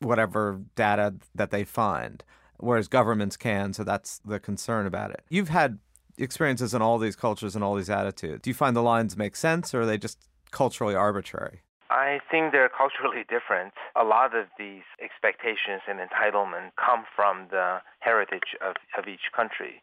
[0.00, 2.24] whatever data that they find,
[2.58, 3.72] whereas governments can.
[3.72, 5.22] So that's the concern about it.
[5.28, 5.78] You've had
[6.18, 8.42] experiences in all these cultures and all these attitudes.
[8.42, 10.18] Do you find the lines make sense or are they just
[10.50, 11.60] culturally arbitrary?
[11.90, 13.72] I think they're culturally different.
[13.94, 19.82] A lot of these expectations and entitlement come from the heritage of, of each country.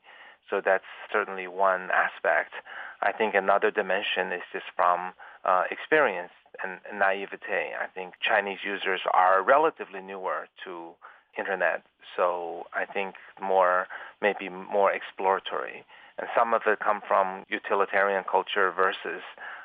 [0.49, 2.53] So that's certainly one aspect.
[3.01, 5.13] I think another dimension is just from
[5.45, 6.31] uh, experience
[6.63, 7.73] and, naivete.
[7.79, 10.91] I think Chinese users are relatively newer to
[11.37, 11.83] internet,
[12.15, 13.87] so I think more
[14.21, 15.83] maybe more exploratory.
[16.17, 19.23] And some of it come from utilitarian culture versus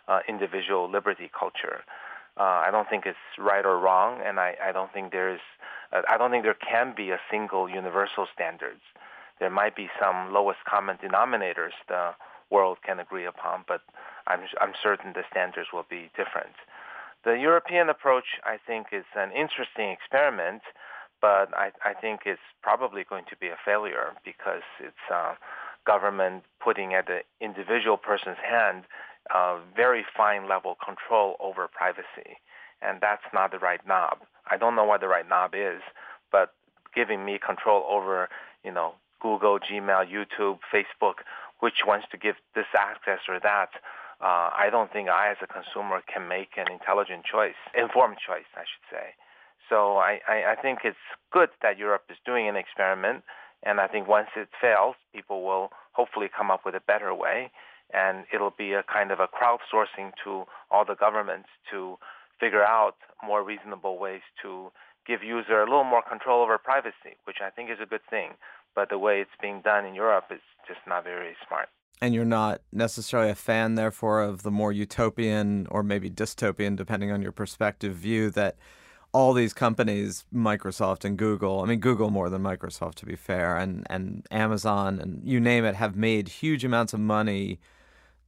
[0.09, 1.85] uh, individual liberty culture.
[2.39, 5.41] Uh, I don't think it's right or wrong, and I, I don't think there is.
[5.93, 8.81] Uh, I don't think there can be a single universal standards.
[9.41, 12.15] There might be some lowest common denominators the
[12.51, 13.83] world can agree upon, but
[14.27, 16.55] I'm I'm certain the standards will be different.
[17.25, 20.63] The European approach, I think, is an interesting experiment,
[21.21, 25.35] but I, I think it's probably going to be a failure because it's uh,
[25.85, 28.85] government putting at the individual person's hand
[29.35, 32.39] uh, very fine level control over privacy.
[32.81, 34.19] And that's not the right knob.
[34.51, 35.83] I don't know what the right knob is,
[36.31, 36.55] but
[36.95, 38.29] giving me control over,
[38.65, 41.15] you know, Google, Gmail, YouTube, Facebook,
[41.61, 43.71] which wants to give this access or that,
[44.21, 48.51] uh, I don't think I, as a consumer, can make an intelligent choice, informed choice,
[48.57, 49.15] I should say.
[49.69, 50.97] So I, I, I think it's
[51.33, 53.23] good that Europe is doing an experiment,
[53.63, 57.51] and I think once it fails, people will hopefully come up with a better way
[57.93, 61.97] and it'll be a kind of a crowdsourcing to all the governments to
[62.39, 64.71] figure out more reasonable ways to
[65.07, 68.33] give user a little more control over privacy, which I think is a good thing.
[68.75, 71.69] But the way it's being done in Europe is just not very smart.
[72.01, 77.11] And you're not necessarily a fan, therefore, of the more utopian or maybe dystopian, depending
[77.11, 78.57] on your perspective, view that
[79.13, 83.57] all these companies, Microsoft and Google, I mean, Google more than Microsoft, to be fair,
[83.57, 87.59] and, and Amazon and you name it, have made huge amounts of money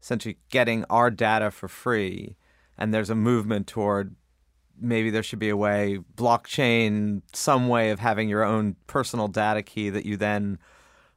[0.03, 2.37] essentially getting our data for free,
[2.79, 4.17] and there's a movement toward
[4.81, 9.63] maybe there should be a way, blockchain, some way of having your own personal data
[9.63, 10.59] key that you then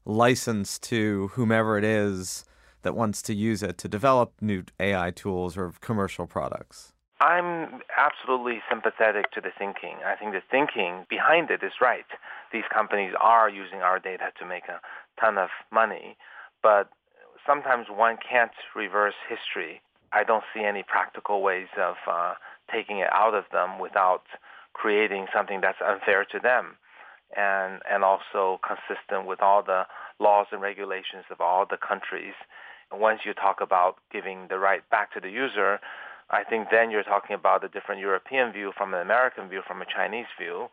[0.05, 2.45] license to whomever it is
[2.81, 6.93] that wants to use it to develop new AI tools or commercial products.
[7.19, 9.97] I'm absolutely sympathetic to the thinking.
[10.05, 12.05] I think the thinking behind it is right.
[12.51, 14.81] These companies are using our data to make a
[15.19, 16.17] ton of money,
[16.61, 16.89] but
[17.47, 19.81] sometimes one can't reverse history.
[20.11, 22.33] I don't see any practical ways of uh,
[22.73, 24.23] taking it out of them without
[24.73, 26.77] creating something that's unfair to them
[27.35, 29.83] and and also consistent with all the
[30.19, 32.33] laws and regulations of all the countries.
[32.91, 35.79] And once you talk about giving the right back to the user,
[36.29, 39.81] I think then you're talking about a different European view from an American view, from
[39.81, 40.69] a Chinese view.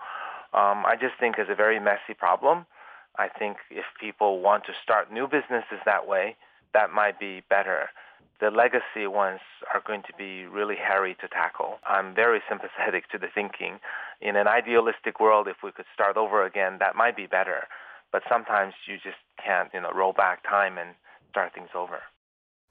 [0.53, 2.67] Um, I just think it's a very messy problem.
[3.19, 6.37] I think if people want to start new businesses that way,
[6.75, 7.91] that might be better.
[8.41, 9.41] The legacy ones
[9.73, 11.79] are going to be really hairy to tackle.
[11.87, 13.81] I'm very sympathetic to the thinking.
[14.21, 17.69] In an idealistic world, if we could start over again, that might be better.
[18.13, 20.95] But sometimes you just can't, you know, roll back time and
[21.31, 22.01] start things over.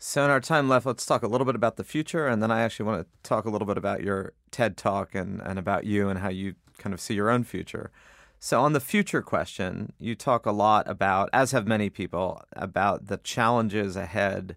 [0.01, 2.51] So, in our time left, let's talk a little bit about the future, and then
[2.51, 5.83] I actually want to talk a little bit about your TED talk and, and about
[5.83, 7.91] you and how you kind of see your own future.
[8.39, 13.07] So, on the future question, you talk a lot about, as have many people, about
[13.07, 14.55] the challenges ahead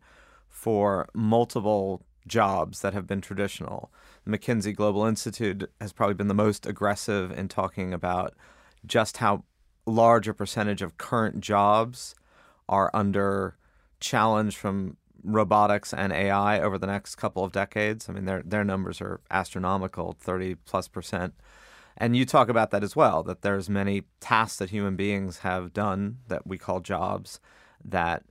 [0.62, 3.92] for multiple jobs that have been traditional.
[4.24, 8.36] The McKinsey Global Institute has probably been the most aggressive in talking about
[8.86, 9.42] just how
[9.86, 12.14] large a percentage of current jobs
[12.68, 13.56] are under
[13.98, 18.08] challenge from robotics and AI over the next couple of decades.
[18.08, 21.34] I mean, their their numbers are astronomical, thirty plus percent.
[21.96, 23.24] And you talk about that as well.
[23.24, 27.40] That there's many tasks that human beings have done that we call jobs
[27.84, 28.22] that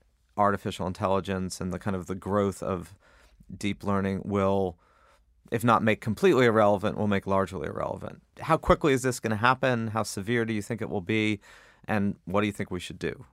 [0.42, 2.94] artificial intelligence and the kind of the growth of
[3.58, 4.78] deep learning will,
[5.52, 8.22] if not make completely irrelevant, will make largely irrelevant.
[8.40, 9.88] How quickly is this going to happen?
[9.88, 11.40] How severe do you think it will be?
[11.88, 13.26] And what do you think we should do?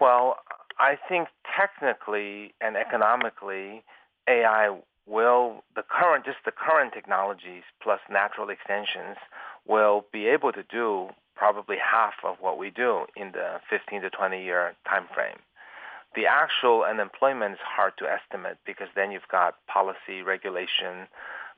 [0.00, 0.36] Well,
[0.78, 3.84] I think technically and economically,
[4.28, 9.16] AI will the current just the current technologies plus natural extensions
[9.66, 14.10] will be able to do probably half of what we do in the 15 to
[14.10, 15.38] 20 year time frame.
[16.14, 21.08] The actual unemployment is hard to estimate because then you've got policy, regulation,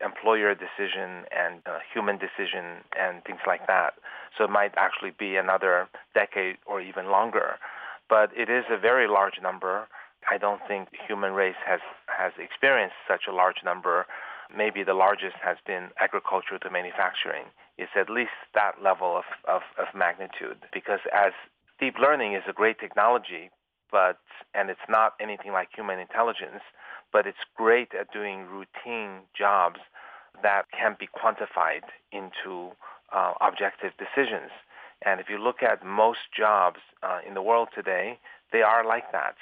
[0.00, 3.94] employer decision, and uh, human decision, and things like that.
[4.36, 7.56] So it might actually be another decade or even longer
[8.08, 9.88] but it is a very large number.
[10.30, 14.06] I don't think the human race has, has experienced such a large number.
[14.54, 17.46] Maybe the largest has been agriculture to manufacturing.
[17.78, 21.32] It's at least that level of, of, of magnitude because as
[21.78, 23.50] deep learning is a great technology,
[23.90, 24.18] but
[24.54, 26.62] and it's not anything like human intelligence,
[27.12, 29.80] but it's great at doing routine jobs
[30.42, 32.72] that can be quantified into
[33.12, 34.50] uh, objective decisions.
[35.04, 38.18] And if you look at most jobs uh, in the world today,
[38.52, 39.36] they are like that.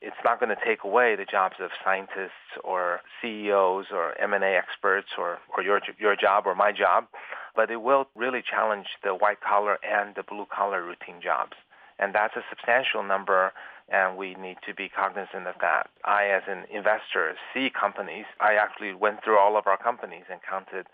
[0.00, 5.08] It's not going to take away the jobs of scientists or CEOs or M&A experts
[5.16, 7.06] or, or your, your job or my job,
[7.54, 11.52] but it will really challenge the white collar and the blue collar routine jobs.
[12.00, 13.52] And that's a substantial number,
[13.92, 15.90] and we need to be cognizant of that.
[16.04, 18.24] I, as an investor, see companies.
[18.40, 20.86] I actually went through all of our companies and counted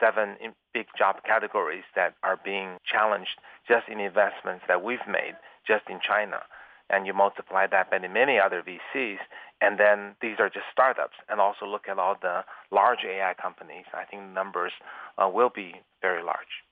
[0.00, 0.36] seven
[0.72, 3.38] big job categories that are being challenged
[3.68, 5.36] just in investments that we've made
[5.68, 6.40] just in China.
[6.88, 9.18] And you multiply that by many other VCs,
[9.60, 11.16] and then these are just startups.
[11.28, 13.84] And also look at all the large AI companies.
[13.92, 14.72] I think the numbers
[15.18, 16.64] uh, will be very large.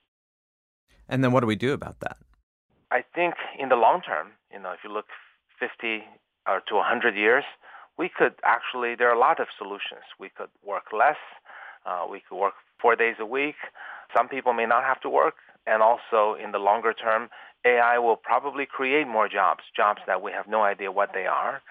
[1.09, 2.17] And then what do we do about that?
[2.91, 5.07] I think in the long term, you know, if you look
[5.59, 6.03] 50
[6.47, 7.43] or to 100 years,
[7.97, 10.03] we could actually, there are a lot of solutions.
[10.19, 11.19] We could work less.
[11.85, 13.55] Uh, we could work four days a week.
[14.15, 15.35] Some people may not have to work.
[15.65, 17.29] And also in the longer term,
[17.65, 21.61] AI will probably create more jobs, jobs that we have no idea what they are.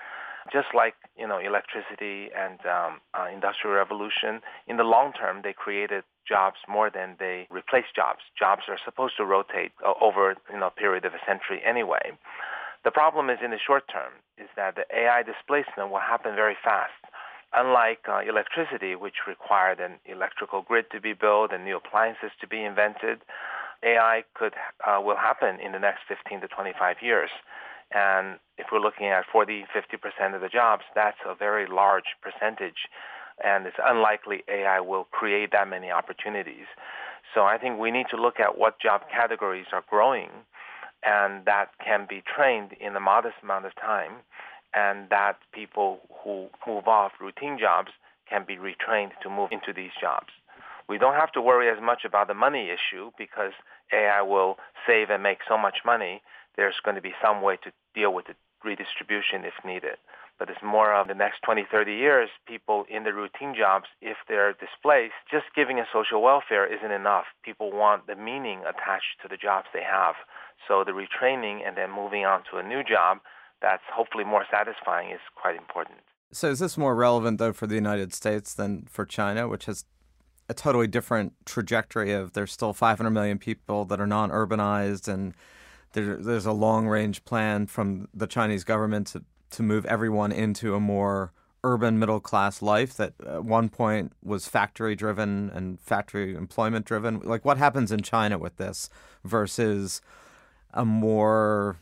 [0.53, 5.55] Just like, you know, electricity and um, uh, industrial revolution, in the long term, they
[5.55, 8.21] created jobs more than they replaced jobs.
[8.39, 12.13] Jobs are supposed to rotate over, you know, a period of a century anyway.
[12.85, 16.57] The problem is in the short term is that the AI displacement will happen very
[16.63, 16.93] fast.
[17.55, 22.47] Unlike uh, electricity, which required an electrical grid to be built and new appliances to
[22.47, 23.21] be invented,
[23.83, 24.53] AI could
[24.87, 27.31] uh, will happen in the next 15 to 25 years.
[27.91, 32.89] And if we're looking at 40, 50% of the jobs, that's a very large percentage.
[33.43, 36.67] And it's unlikely AI will create that many opportunities.
[37.35, 40.31] So I think we need to look at what job categories are growing
[41.07, 44.13] and that can be trained in a modest amount of time
[44.75, 47.91] and that people who move off routine jobs
[48.29, 50.29] can be retrained to move into these jobs.
[50.89, 53.53] We don't have to worry as much about the money issue because
[53.93, 56.23] AI will save and make so much money.
[56.57, 58.35] There's going to be some way to deal with the
[58.65, 59.99] redistribution if needed.
[60.39, 64.17] But it's more of the next 20, 30 years, people in the routine jobs, if
[64.27, 67.27] they're displaced, just giving a social welfare isn't enough.
[67.45, 70.17] People want the meaning attached to the jobs they have.
[70.67, 73.19] So the retraining and then moving on to a new job
[73.63, 76.01] that's hopefully more satisfying is quite important.
[76.33, 79.85] So is this more relevant though for the United States than for China, which has
[80.49, 85.35] a totally different trajectory of there's still 500 million people that are non-urbanized and
[85.95, 90.81] there, there's a long-range plan from the Chinese government to, to move everyone into a
[90.81, 91.33] more
[91.65, 97.21] urban middle class life that at one point was factory driven and factory employment driven
[97.21, 98.91] like what happens in China with this
[99.25, 100.03] versus
[100.75, 101.79] a more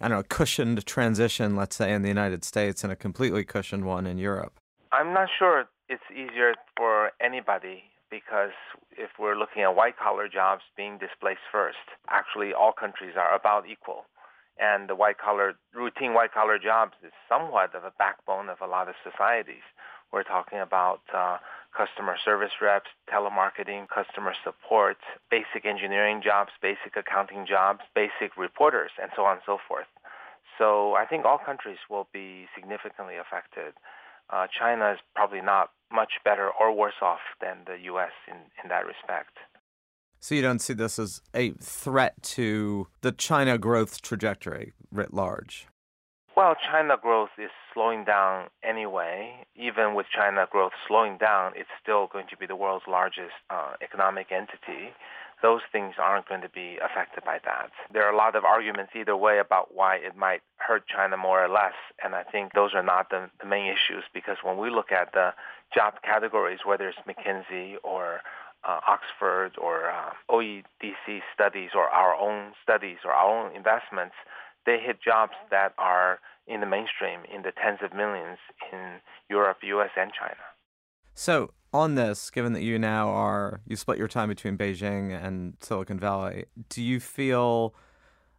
[0.00, 3.84] I don't know, cushioned transition, let's say, in the United States and a completely cushioned
[3.84, 4.54] one in Europe?
[4.90, 8.52] I'm not sure it's easier for anybody because
[8.92, 11.80] if we're looking at white collar jobs being displaced first,
[12.12, 14.04] actually all countries are about equal.
[14.60, 18.68] And the white collar, routine white collar jobs is somewhat of a backbone of a
[18.68, 19.64] lot of societies.
[20.12, 21.38] We're talking about uh,
[21.72, 24.98] customer service reps, telemarketing, customer support,
[25.30, 29.88] basic engineering jobs, basic accounting jobs, basic reporters, and so on and so forth.
[30.58, 33.72] So I think all countries will be significantly affected.
[34.28, 38.12] Uh, China is probably not much better or worse off than the U.S.
[38.28, 39.38] in, in that respect.
[40.20, 45.66] So you don't see this as a threat to the China growth trajectory writ large?
[46.36, 49.44] Well, China growth is slowing down anyway.
[49.54, 53.72] Even with China growth slowing down, it's still going to be the world's largest uh,
[53.82, 54.94] economic entity.
[55.42, 57.70] Those things aren't going to be affected by that.
[57.92, 61.44] There are a lot of arguments either way about why it might hurt China more
[61.44, 64.70] or less, and I think those are not the, the main issues because when we
[64.70, 65.34] look at the
[65.74, 68.20] job categories, whether it's McKinsey or
[68.64, 74.14] uh, Oxford or uh, OEDC studies or our own studies or our own investments,
[74.64, 78.38] they hit jobs that are in the mainstream in the tens of millions
[78.72, 80.36] in Europe, US, and China.
[81.14, 85.56] So, on this, given that you now are, you split your time between Beijing and
[85.60, 87.74] Silicon Valley, do you feel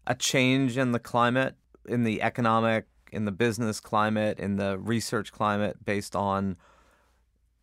[0.06, 1.56] a change in the climate,
[1.88, 6.58] in the economic, in the business climate, in the research climate based on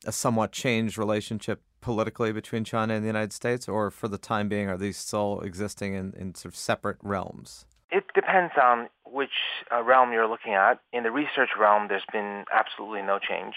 [0.06, 4.48] a somewhat changed relationship politically between China and the United States, or for the time
[4.48, 7.64] being, are these still existing in, in sort of separate realms?
[7.90, 9.30] It depends on which
[9.72, 10.80] uh, realm you're looking at.
[10.92, 13.54] In the research realm, there's been absolutely no change.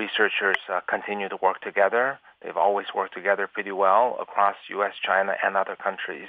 [0.00, 2.18] Researchers uh, continue to work together.
[2.42, 6.28] They've always worked together pretty well across U.S., China, and other countries.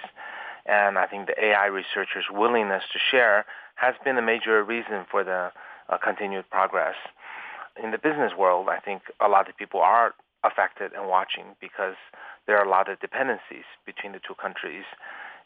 [0.65, 3.45] And I think the AI researchers' willingness to share
[3.76, 5.53] has been a major reason for the
[5.88, 6.95] uh, continued progress.
[7.82, 11.95] In the business world, I think a lot of people are affected and watching because
[12.47, 14.84] there are a lot of dependencies between the two countries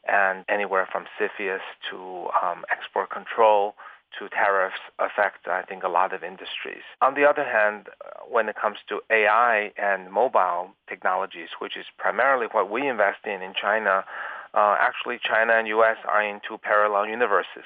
[0.08, 3.76] and anywhere from CFIUS to um, export control
[4.20, 6.84] to tariffs affect, I think, a lot of industries.
[7.02, 7.90] On the other hand,
[8.30, 13.42] when it comes to AI and mobile technologies, which is primarily what we invest in
[13.42, 14.06] in China,
[14.54, 15.98] uh, actually China and U.S.
[16.08, 17.66] are in two parallel universes.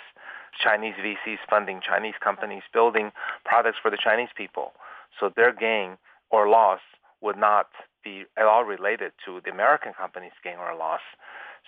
[0.59, 3.11] Chinese VCs funding Chinese companies building
[3.45, 4.73] products for the Chinese people.
[5.19, 5.97] So their gain
[6.31, 6.81] or loss
[7.21, 7.67] would not
[8.03, 11.01] be at all related to the American company's gain or loss.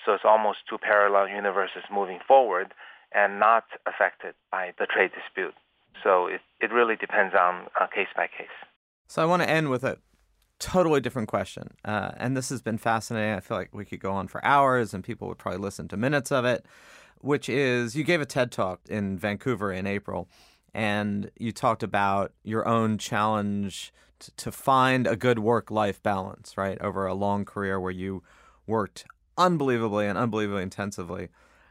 [0.05, 2.73] So it's almost two parallel universes moving forward
[3.13, 5.53] and not affected by the trade dispute.
[6.03, 8.47] So it, it really depends on uh, case by case.
[9.07, 9.97] So I want to end with a
[10.59, 11.71] totally different question.
[11.83, 13.33] Uh, and this has been fascinating.
[13.33, 15.97] I feel like we could go on for hours and people would probably listen to
[15.97, 16.65] minutes of it,
[17.19, 20.29] which is you gave a TED talk in Vancouver in April
[20.73, 26.55] and you talked about your own challenge to, to find a good work life balance,
[26.57, 26.79] right?
[26.79, 28.23] Over a long career where you
[28.67, 29.03] worked
[29.37, 31.29] unbelievably and unbelievably intensively.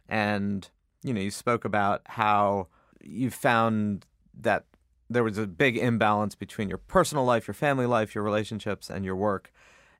[0.08, 0.68] And,
[1.02, 2.68] you know, you spoke about how
[3.02, 4.06] you found
[4.38, 4.64] that
[5.08, 9.04] there was a big imbalance between your personal life, your family life, your relationships, and
[9.04, 9.52] your work.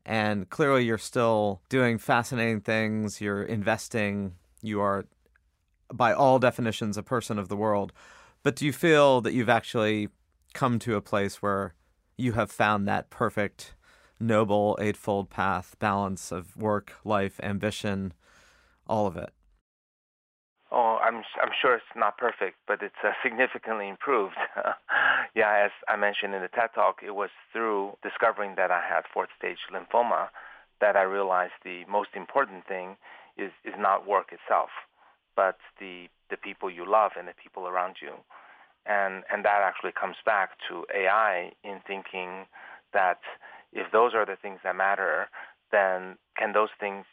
[0.06, 3.20] And clearly, you're still doing fascinating things.
[3.20, 4.34] You're investing.
[4.62, 5.06] You are,
[5.92, 7.92] by all definitions, a person of the world.
[8.42, 10.08] But do you feel that you've actually
[10.54, 11.74] come to a place where
[12.16, 13.74] you have found that perfect
[14.18, 18.12] noble eightfold path balance of work, life, ambition,
[18.86, 19.30] all of it?
[20.72, 24.36] Oh, I'm I'm sure it's not perfect, but it's uh, significantly improved.
[25.34, 29.02] yeah, as I mentioned in the TED Talk, it was through discovering that I had
[29.12, 30.28] fourth stage lymphoma
[30.80, 32.96] that I realized the most important thing
[33.36, 34.70] is is not work itself,
[35.36, 38.12] but the the people you love and the people around you,
[38.86, 42.46] and and that actually comes back to AI in thinking
[42.92, 43.18] that
[43.72, 45.28] if those are the things that matter,
[45.72, 47.04] then can those things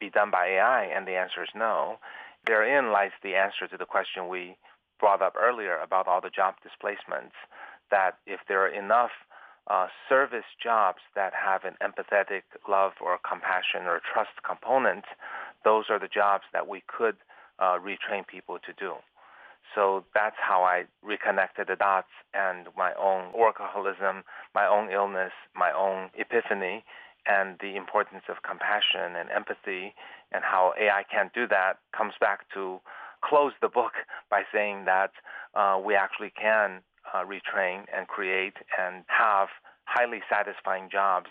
[0.00, 0.84] be done by AI?
[0.84, 1.98] And the answer is no.
[2.46, 4.56] Therein lies the answer to the question we
[4.98, 7.34] brought up earlier about all the job displacements,
[7.90, 9.10] that if there are enough
[9.66, 15.04] uh, service jobs that have an empathetic love or compassion or trust component,
[15.64, 17.16] those are the jobs that we could
[17.58, 18.94] uh, retrain people to do.
[19.74, 24.22] So that's how I reconnected the dots and my own workaholism,
[24.54, 26.84] my own illness, my own epiphany,
[27.26, 29.94] and the importance of compassion and empathy
[30.32, 32.80] and how AI can't do that comes back to
[33.22, 33.92] close the book
[34.30, 35.12] by saying that
[35.54, 36.80] uh, we actually can
[37.12, 39.48] uh, retrain and create and have
[39.84, 41.26] highly satisfying jobs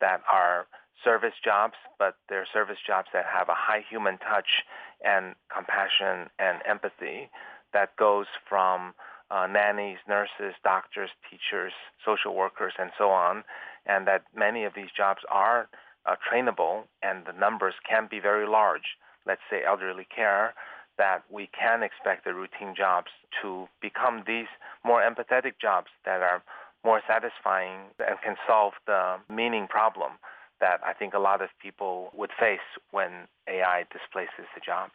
[0.00, 0.66] that are
[1.02, 4.62] service jobs, but they're service jobs that have a high human touch
[5.04, 7.30] and compassion and empathy
[7.72, 8.94] that goes from
[9.30, 11.72] uh, nannies, nurses, doctors, teachers,
[12.04, 13.42] social workers, and so on,
[13.86, 15.68] and that many of these jobs are
[16.06, 18.96] uh, trainable and the numbers can be very large.
[19.26, 20.54] Let's say elderly care,
[20.98, 23.08] that we can expect the routine jobs
[23.40, 24.48] to become these
[24.84, 26.42] more empathetic jobs that are
[26.84, 30.12] more satisfying and can solve the meaning problem
[30.60, 34.94] that I think a lot of people would face when AI displaces the jobs.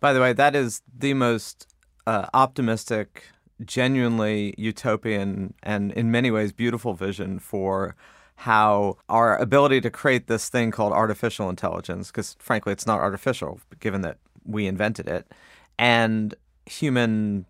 [0.00, 1.66] By the way, that is the most
[2.06, 3.28] uh, optimistic,
[3.64, 7.94] genuinely utopian, and in many ways beautiful vision for
[8.42, 13.60] how our ability to create this thing called artificial intelligence, because frankly, it's not artificial
[13.78, 15.32] given that we invented it,
[15.78, 16.34] and
[16.66, 17.46] human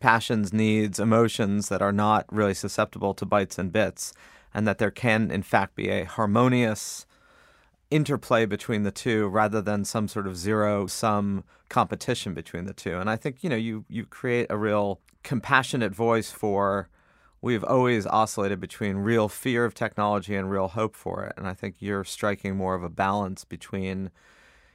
[0.00, 4.14] passions, needs, emotions that are not really susceptible to bytes and bits,
[4.54, 7.04] and that there can, in fact, be a harmonious
[7.90, 12.98] interplay between the two rather than some sort of zero sum competition between the two.
[12.98, 16.88] And I think, you know, you, you create a real compassionate voice for
[17.42, 21.32] we've always oscillated between real fear of technology and real hope for it.
[21.36, 24.10] And I think you're striking more of a balance between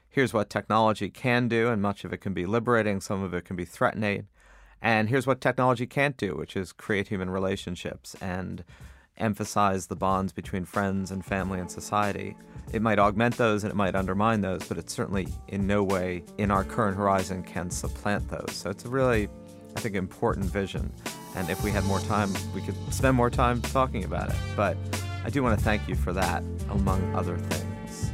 [0.10, 3.46] here's what technology can do, and much of it can be liberating, some of it
[3.46, 4.28] can be threatening.
[4.82, 8.64] And here's what technology can't do, which is create human relationships and
[9.18, 12.36] emphasize the bonds between friends and family and society.
[12.74, 16.24] It might augment those and it might undermine those, but it certainly in no way
[16.38, 18.54] in our current horizon can supplant those.
[18.54, 19.30] So it's a really,
[19.76, 20.92] I think, important vision.
[21.36, 24.36] And if we had more time, we could spend more time talking about it.
[24.56, 24.78] But
[25.24, 28.12] I do want to thank you for that, among other things.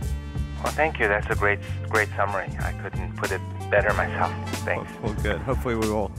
[0.63, 1.07] Well, thank you.
[1.07, 1.59] That's a great,
[1.89, 2.49] great summary.
[2.59, 4.31] I couldn't put it better myself.
[4.59, 4.91] Thanks.
[5.01, 5.41] Well, well good.
[5.41, 6.11] Hopefully, we will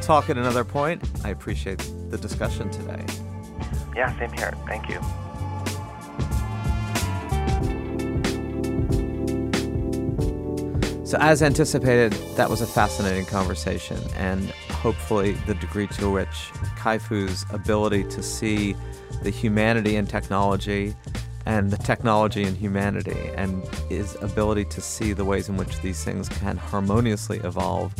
[0.00, 1.02] talk at another point.
[1.24, 3.04] I appreciate the discussion today.
[3.94, 4.54] Yeah, same here.
[4.66, 5.00] Thank you.
[11.04, 17.44] So, as anticipated, that was a fascinating conversation, and hopefully, the degree to which Kai-Fu's
[17.50, 18.74] ability to see
[19.22, 20.94] the humanity in technology
[21.46, 26.04] and the technology in humanity, and his ability to see the ways in which these
[26.04, 27.94] things can harmoniously evolve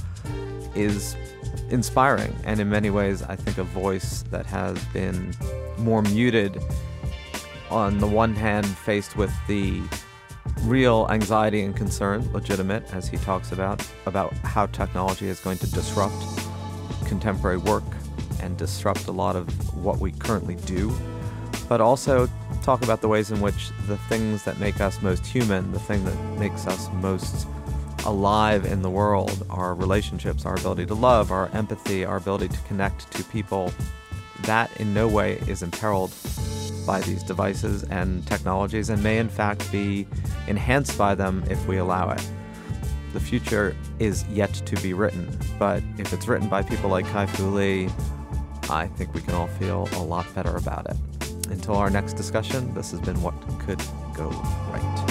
[0.75, 1.17] is
[1.71, 2.35] inspiring.
[2.45, 5.35] And in many ways, I think a voice that has been
[5.79, 6.63] more muted
[7.71, 9.81] on the one hand, faced with the
[10.63, 15.71] real anxiety and concern, legitimate, as he talks about, about how technology is going to
[15.71, 16.50] disrupt
[17.11, 17.85] contemporary work
[18.41, 19.45] and disrupt a lot of
[19.75, 20.91] what we currently do,
[21.69, 22.29] but also
[22.63, 26.05] talk about the ways in which the things that make us most human, the thing
[26.05, 27.49] that makes us most
[28.07, 32.59] alive in the world, our relationships, our ability to love, our empathy, our ability to
[32.61, 33.73] connect to people,
[34.43, 36.15] that in no way is imperiled
[36.87, 40.07] by these devices and technologies and may in fact be
[40.47, 42.25] enhanced by them if we allow it.
[43.13, 47.47] The future is yet to be written, but if it's written by people like Kai-Fu
[47.47, 47.89] Lee,
[48.69, 50.97] I think we can all feel a lot better about it.
[51.51, 53.83] Until our next discussion, this has been What Could
[54.15, 54.29] Go
[54.71, 55.10] Right.